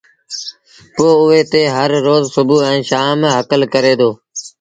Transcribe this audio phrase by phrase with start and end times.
[0.95, 4.09] پو اُئي تي هر روز سڀو ائيٚݩ شآم هڪل با ڪري دو